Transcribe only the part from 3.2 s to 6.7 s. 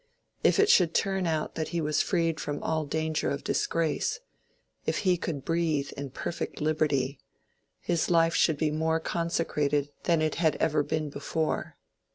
of disgrace—if he could breathe in perfect